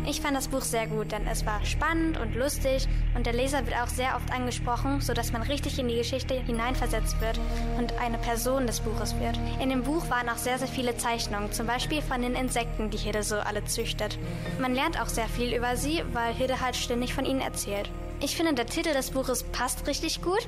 [0.08, 3.66] Ich fand das Buch sehr gut, denn es war spannend und lustig und der Leser
[3.66, 7.40] wird auch sehr oft angesprochen, sodass man richtig in die Geschichte hineinversetzt wird
[7.80, 9.40] und eine Person des Buches wird.
[9.60, 12.98] In dem Buch waren auch sehr, sehr viele Zeichnungen, zum Beispiel von den Insekten, die
[12.98, 14.20] Hidde so alle züchtet.
[14.60, 17.90] Man lernt auch sehr viel über sie, weil Hidde halt ständig von ihnen erzählt.
[18.20, 20.48] Ich finde, der Titel des Buches passt richtig gut,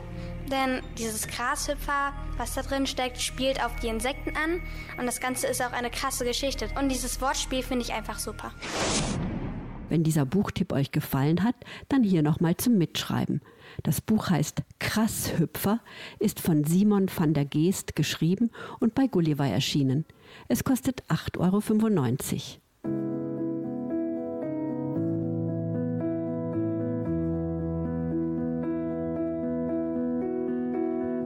[0.51, 4.61] denn dieses Grashüpfer, was da drin steckt, spielt auf die Insekten an
[4.99, 6.69] und das Ganze ist auch eine krasse Geschichte.
[6.79, 8.51] Und dieses Wortspiel finde ich einfach super.
[9.89, 11.55] Wenn dieser Buchtipp euch gefallen hat,
[11.89, 13.41] dann hier nochmal zum Mitschreiben.
[13.83, 15.79] Das Buch heißt Krasshüpfer,
[16.19, 20.05] ist von Simon van der Geest geschrieben und bei Gulliver erschienen.
[20.47, 21.61] Es kostet 8,95 Euro.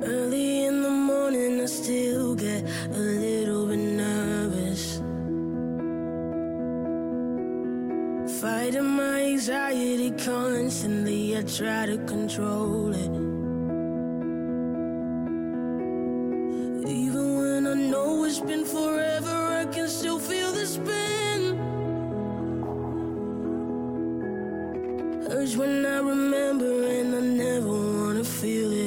[0.03, 3.30] Early in the morning, I still get a little
[8.61, 13.13] Fighting my anxiety constantly, I try to control it.
[16.87, 21.41] Even when I know it's been forever, I can still feel the spin.
[25.31, 28.80] Urge when I remember, and I never wanna feel it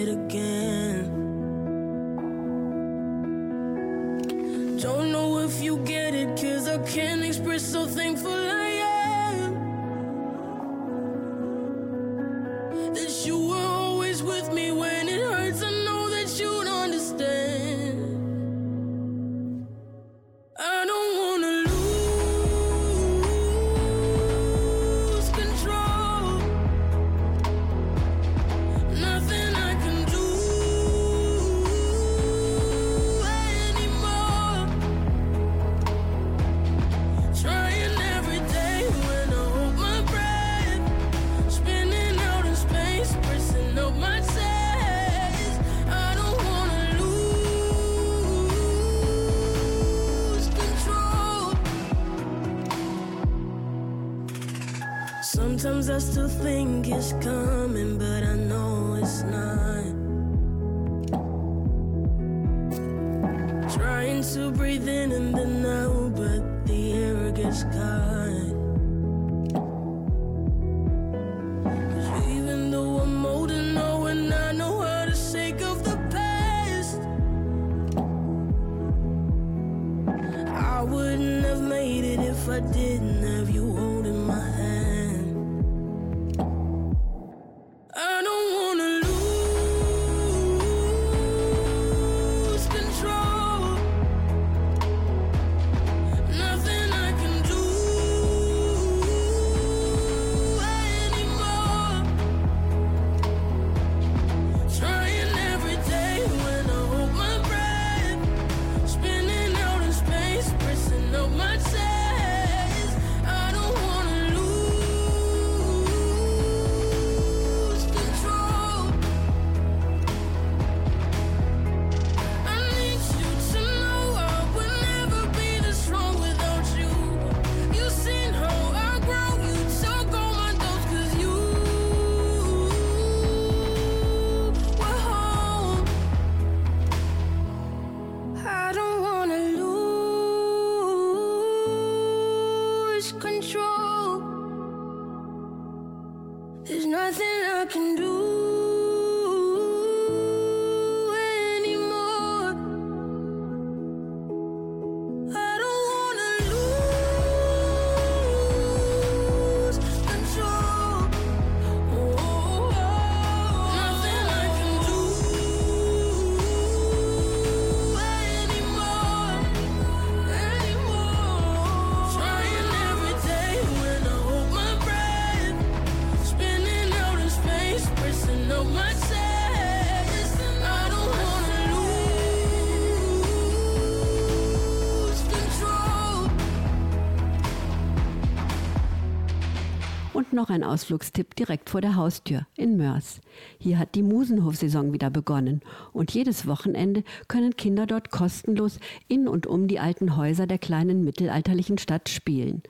[190.34, 193.20] noch ein Ausflugstipp direkt vor der Haustür in Mörs.
[193.58, 195.62] Hier hat die Musenhofsaison wieder begonnen
[195.92, 198.78] und jedes Wochenende können Kinder dort kostenlos
[199.08, 202.62] in und um die alten Häuser der kleinen mittelalterlichen Stadt spielen.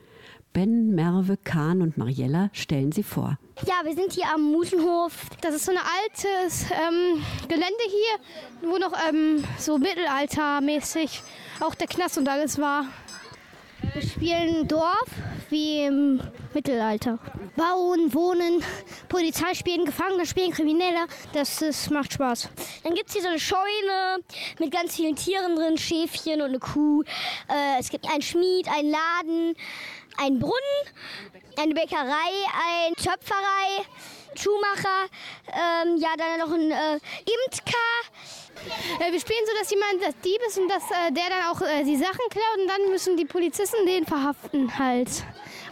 [0.55, 3.37] Ben, Merve, Kahn und Mariella stellen sie vor.
[3.65, 5.27] Ja, wir sind hier am Musenhof.
[5.41, 11.23] Das ist so ein altes ähm, Gelände hier, wo noch ähm, so mittelaltermäßig
[11.59, 12.85] auch der Knast und alles war.
[13.93, 15.09] Wir spielen Dorf
[15.49, 16.21] wie im
[16.55, 17.19] Mittelalter.
[17.57, 18.63] Bauen, wohnen,
[19.09, 21.05] Polizei spielen, Gefangene spielen, Kriminelle.
[21.33, 22.49] Das, das macht Spaß.
[22.83, 24.23] Dann gibt es hier so eine Scheune
[24.59, 27.03] mit ganz vielen Tieren drin, Schäfchen und eine Kuh.
[27.49, 29.55] Äh, es gibt einen Schmied, einen Laden,
[30.17, 30.55] einen Brunnen,
[31.57, 33.85] eine Bäckerei, eine Töpferei,
[34.39, 35.07] Schuhmacher,
[35.47, 37.75] ähm, ja, dann noch ein äh, Imker.
[38.99, 41.61] Äh, wir spielen so, dass jemand das Dieb ist und dass äh, der dann auch
[41.61, 45.09] äh, die Sachen klaut und dann müssen die Polizisten den verhaften halt.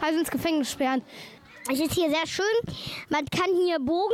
[0.00, 1.02] Also ins Gefängnis sperren.
[1.70, 2.74] Es ist hier sehr schön.
[3.08, 4.12] Man kann hier Bogen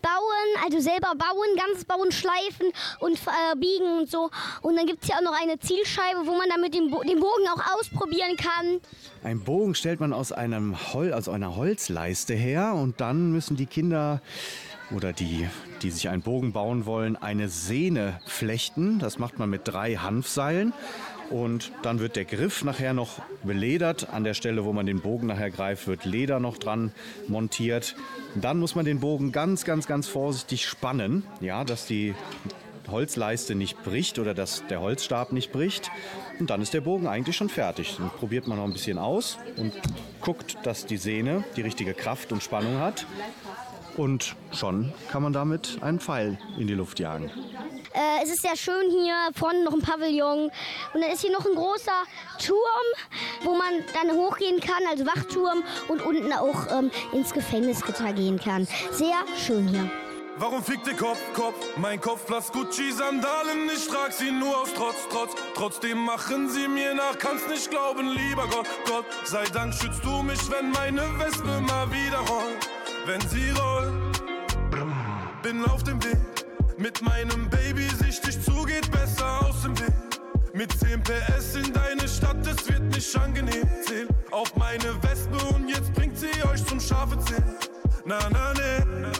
[0.00, 4.30] bauen, also selber bauen, ganz bauen, schleifen und äh, biegen und so.
[4.62, 7.20] Und dann gibt es hier auch noch eine Zielscheibe, wo man damit den, Bo den
[7.20, 8.80] Bogen auch ausprobieren kann.
[9.22, 13.66] Ein Bogen stellt man aus, einem Hol aus einer Holzleiste her und dann müssen die
[13.66, 14.22] Kinder
[14.90, 15.48] oder die,
[15.82, 19.00] die sich einen Bogen bauen wollen, eine Sehne flechten.
[19.00, 20.72] Das macht man mit drei Hanfseilen.
[21.30, 24.10] Und dann wird der Griff nachher noch beledert.
[24.10, 26.92] An der Stelle, wo man den Bogen nachher greift, wird Leder noch dran
[27.28, 27.96] montiert.
[28.34, 32.14] Dann muss man den Bogen ganz, ganz, ganz vorsichtig spannen, ja, dass die
[32.88, 35.90] Holzleiste nicht bricht oder dass der Holzstab nicht bricht.
[36.38, 37.96] Und dann ist der Bogen eigentlich schon fertig.
[37.98, 39.72] Dann probiert man noch ein bisschen aus und
[40.20, 43.06] guckt, dass die Sehne die richtige Kraft und Spannung hat.
[43.96, 47.30] Und schon kann man damit einen Pfeil in die Luft jagen.
[47.96, 50.50] Äh, es ist sehr schön hier, vorne noch ein Pavillon
[50.92, 52.02] und dann ist hier noch ein großer
[52.44, 52.86] Turm,
[53.42, 58.68] wo man dann hochgehen kann, also Wachturm und unten auch ähm, ins Gefängnisgitter gehen kann.
[58.92, 59.90] Sehr schön hier.
[60.38, 61.54] Warum fickt der Kopf, Kopf?
[61.78, 65.32] Mein Kopf Kopfplatz Gucci-Sandalen, ich trag sie nur aus Trotz, Trotz.
[65.54, 69.06] Trotzdem machen sie mir nach, kannst nicht glauben, lieber Gott, Gott.
[69.24, 72.68] Sei Dank schützt du mich, wenn meine Wespe mal wieder rollt.
[73.06, 74.22] Wenn sie rollt,
[75.42, 76.45] bin auf dem Weg
[76.78, 79.92] mit meinem Baby sichtig zugeht, besser aus dem Weg.
[80.52, 83.68] Mit 10 PS in deine Stadt, es wird nicht angenehm.
[83.86, 87.56] Zähl auf meine Wespe und jetzt bringt sie euch zum scharfe Zählen.
[88.04, 89.12] Na, na, ne.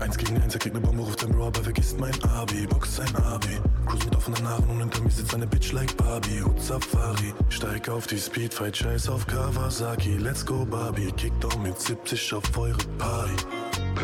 [0.00, 2.96] Eins gegen eins, er kriegt ne Bombe, ruft ein Bro, aber vergisst mein Abi, boxt
[2.96, 3.60] sein Abi.
[3.86, 6.42] Cruise mit offenen Haaren und hinter mir sitzt eine Bitch like Barbie.
[6.42, 10.16] Hut Safari, steig auf die Speedfight, scheiß auf Kawasaki.
[10.16, 13.36] Let's go Barbie, kick down mit 70 auf eure Party.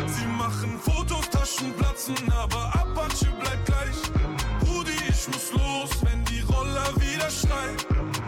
[0.05, 3.97] Sie machen Fotos, Taschen platzen, aber Apache bleibt gleich.
[4.69, 7.77] Rudi, ich muss los, wenn die Roller wieder schreien.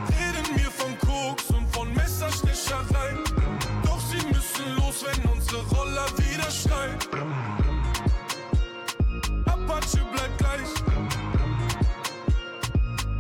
[0.10, 3.14] Reden mir von Koks und von Messerstecherei.
[3.84, 6.98] Doch sie müssen los, wenn unsere Roller wieder schreien.
[9.46, 10.70] Apache bleibt gleich.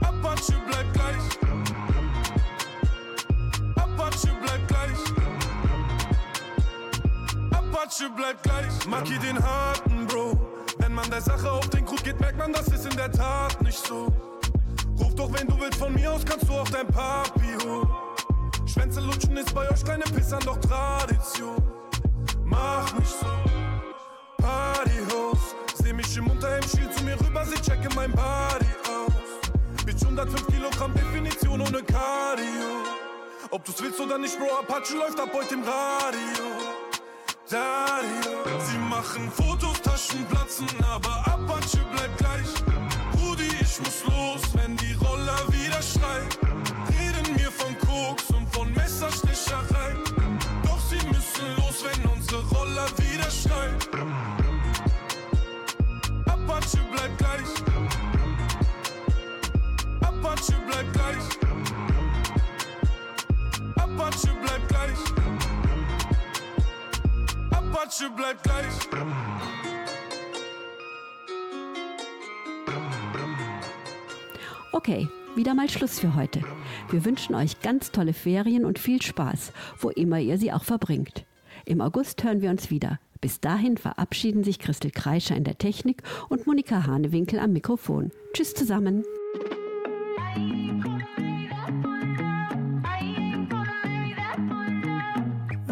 [0.02, 0.99] Apache bleibt gleich.
[7.80, 8.88] Apache bleibt gleich.
[8.88, 10.38] Maki den harten Bro.
[10.80, 13.62] Wenn man der Sache auf den Krug geht, merkt man, das ist in der Tat
[13.62, 14.08] nicht so.
[15.00, 17.88] Ruf doch, wenn du willst, von mir aus kannst du auch dein Papi holen.
[18.66, 21.56] Schwänze lutschen ist bei euch kleine Pissern doch Tradition.
[22.44, 23.28] Mach nicht so.
[24.44, 25.56] Partyhost.
[25.76, 29.86] Seh mich im Unterhemd, schiel zu mir rüber, sie checke mein Body aus.
[29.86, 32.84] Bitch 105 Kilogramm Definition ohne Cardio.
[33.52, 36.69] Ob du's willst oder nicht, Bro, Apache läuft ab heute im Radio.
[37.52, 38.60] Radio.
[38.60, 42.48] Sie machen Fotos, Taschen platzen, aber Apache bleibt gleich.
[43.20, 46.30] Rudi, ich muss los, wenn die Roller wieder schreien.
[46.90, 49.96] Reden mir von Koks und von Messerstecherei.
[50.64, 53.76] Doch sie müssen los, wenn unsere Roller wieder schreien.
[56.26, 57.52] Apache bleibt gleich.
[60.02, 61.26] Apache bleibt gleich.
[63.76, 65.19] Apache bleibt gleich.
[67.80, 68.66] Apache bleibt gleich.
[74.72, 76.42] Okay, wieder mal Schluss für heute.
[76.90, 81.26] Wir wünschen euch ganz tolle Ferien und viel Spaß, wo immer ihr sie auch verbringt.
[81.66, 83.00] Im August hören wir uns wieder.
[83.22, 88.12] Bis dahin verabschieden sich Christel Kreischer in der Technik und Monika Hanewinkel am Mikrofon.
[88.34, 89.06] Tschüss zusammen.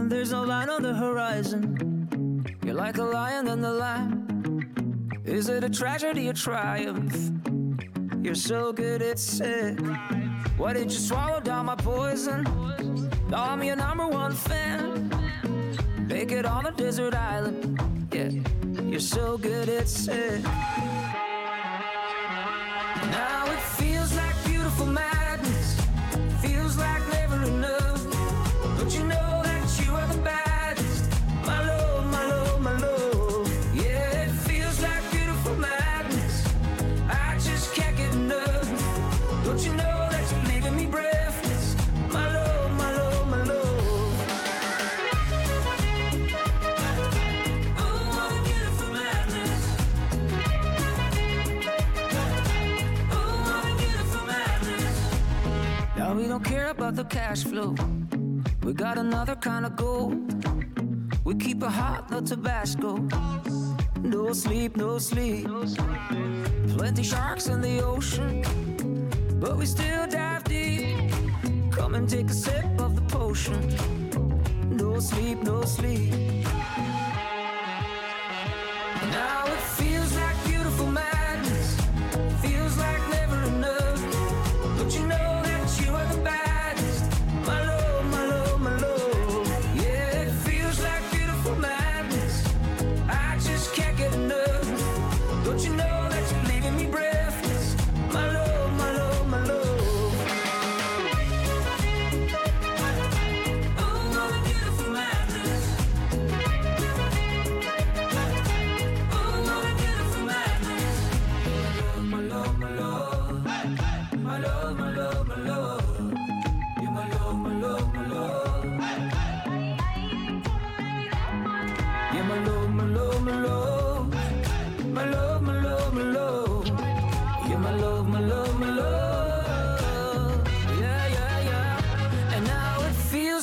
[0.09, 1.96] There's no line on the horizon.
[2.77, 5.09] like a lion and the lamb.
[5.25, 7.31] Is it a tragedy or triumph?
[8.23, 9.79] You're so good at it.
[10.57, 12.43] Why did you swallow down my poison?
[13.29, 15.09] Now I'm your number one fan.
[16.07, 17.79] Make it on a desert island.
[18.13, 18.29] Yeah,
[18.83, 20.43] you're so good at it.
[23.17, 25.26] Now it feels like beautiful magic.
[62.17, 63.07] Taco Tabasco.
[64.01, 65.47] No sleep, no sleep.
[66.75, 68.41] Plenty sharks in the ocean,
[69.39, 71.11] but we still dive deep.
[71.71, 73.61] Come and take a sip of the potion.
[74.69, 76.26] No sleep, no sleep.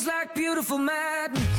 [0.07, 1.54] like beautiful madness.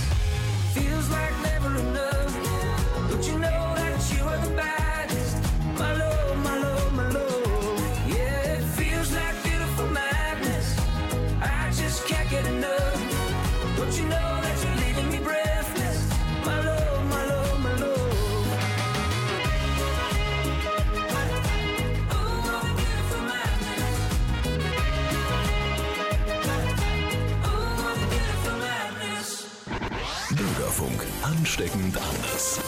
[31.47, 32.59] ansteckend anders.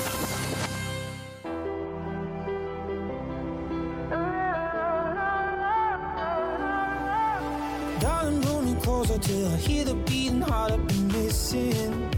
[8.01, 12.11] Darling, pull me closer till I hear the beating heart I've been missing.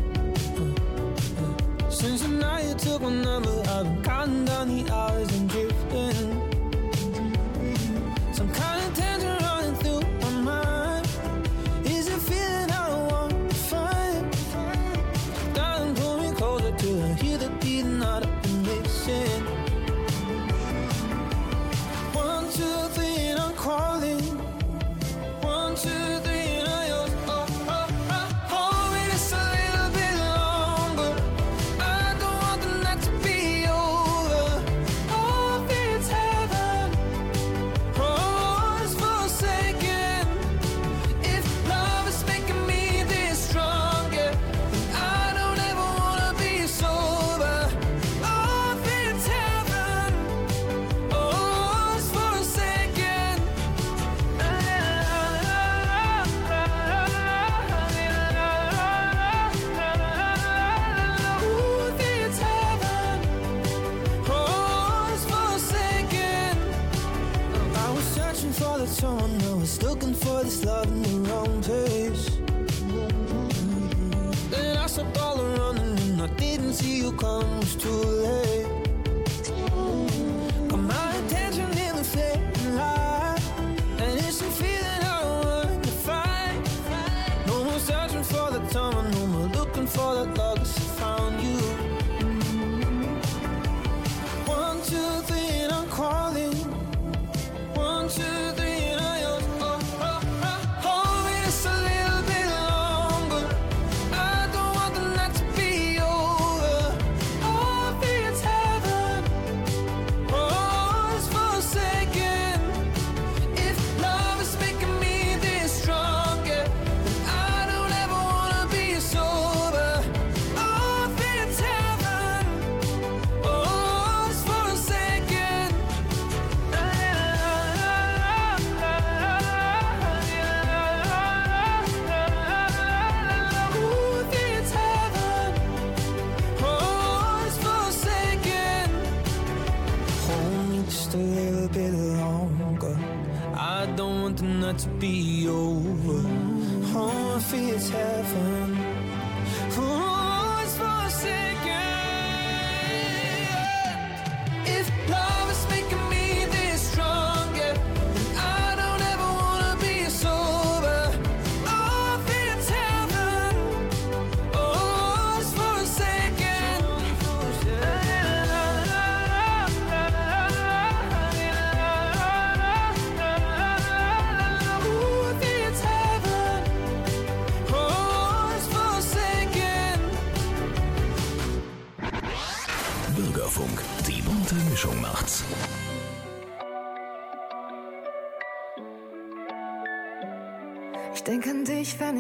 [1.88, 6.30] Since the night you took my number, I've been counting down the hours and drifting.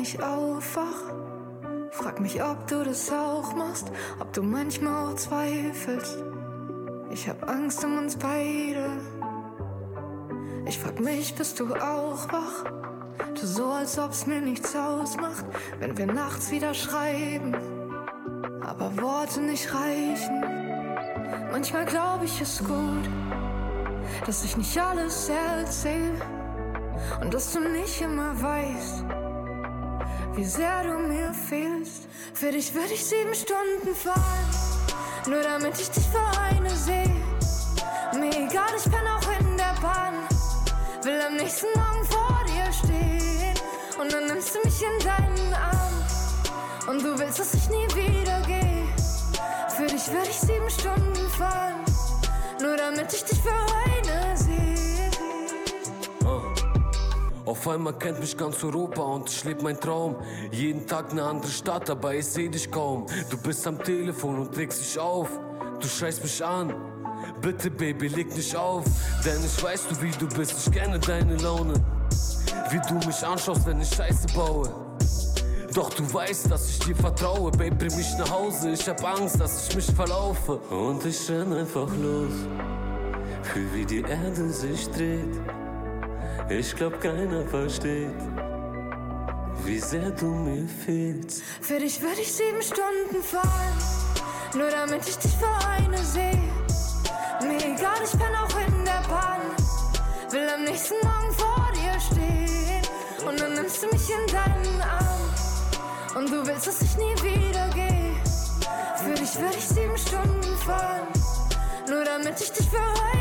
[0.00, 1.12] Ich aufwach.
[1.90, 6.22] Frag mich, ob du das auch machst, ob du manchmal auch zweifelst.
[7.10, 8.86] Ich hab Angst um uns beide.
[10.66, 12.64] Ich frag mich, bist du auch wach?
[13.38, 15.44] Du so, als ob's mir nichts ausmacht,
[15.78, 17.54] wenn wir nachts wieder schreiben.
[18.62, 20.44] Aber Worte nicht reichen.
[21.52, 23.08] Manchmal glaub ich es gut,
[24.26, 26.12] dass ich nicht alles erzähl.
[27.20, 29.04] Und dass du nicht immer weißt,
[30.34, 32.08] wie sehr du mir fehlst.
[32.34, 34.50] Für dich würde ich sieben Stunden fahren,
[35.26, 37.14] nur damit ich dich für eine sehe.
[38.14, 40.14] Mir egal, ich bin auch in der Bahn,
[41.02, 43.54] will am nächsten Morgen vor dir stehen.
[44.00, 46.04] Und dann nimmst du mich in deinen Arm
[46.88, 48.86] und du willst, dass ich nie wieder gehe.
[49.76, 51.84] Für dich würde ich sieben Stunden fahren,
[52.60, 54.79] nur damit ich dich für eine sehe.
[57.46, 60.16] Auf einmal kennt mich ganz Europa und ich lebe mein Traum.
[60.50, 63.06] Jeden Tag eine andere Stadt, aber ich seh dich kaum.
[63.30, 65.28] Du bist am Telefon und legst dich auf.
[65.80, 66.74] Du schreist mich an.
[67.40, 68.84] Bitte, Baby, leg nicht auf.
[69.24, 70.66] Denn ich weiß du, wie du bist.
[70.66, 71.74] Ich kenne deine Laune.
[72.70, 74.68] Wie du mich anschaust, wenn ich Scheiße baue.
[75.74, 77.50] Doch du weißt, dass ich dir vertraue.
[77.52, 78.72] Baby, bring mich nach Hause.
[78.72, 80.56] Ich hab Angst, dass ich mich verlaufe.
[80.56, 82.32] Und ich renn einfach los.
[83.42, 85.40] Fühl, wie die Erde sich dreht.
[86.50, 88.10] Ich glaub, keiner versteht,
[89.64, 91.42] wie sehr du mir fehlst.
[91.60, 93.78] Für dich würde ich sieben Stunden fahren,
[94.54, 96.42] nur damit ich dich für eine sehe.
[97.42, 99.42] Mir egal, ich bin auch in der Bahn,
[100.30, 102.82] will am nächsten Morgen vor dir stehen.
[103.28, 107.68] Und dann nimmst du mich in deinen Arm und du willst, dass ich nie wieder
[107.68, 108.16] gehe.
[108.96, 111.06] Für dich würde ich sieben Stunden fahren,
[111.88, 113.19] nur damit ich dich für eine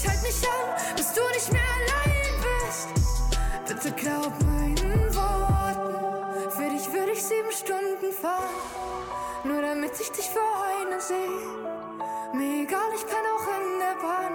[0.00, 2.88] ich halt mich an, bis du nicht mehr allein bist.
[3.66, 8.54] Bitte glaub meinen Worten, für dich würde ich sieben Stunden fahren,
[9.44, 10.40] nur damit ich dich für
[10.80, 11.40] eine sehe.
[12.32, 14.34] Mir egal, ich kann auch in der Bahn.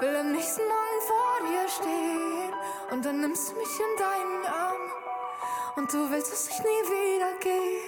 [0.00, 2.54] Will am nächsten Morgen vor dir stehen
[2.90, 4.80] und dann nimmst du mich in deinen Arm
[5.76, 7.80] und du willst, dass ich nie wieder gehe.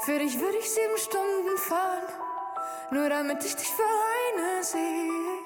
[0.00, 2.08] Für dich würde ich sieben Stunden fahren,
[2.90, 5.37] nur damit ich dich für eine sehe.